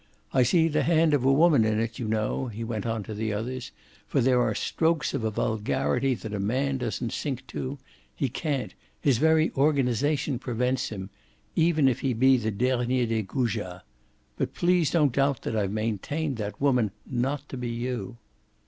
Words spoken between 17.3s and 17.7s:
to be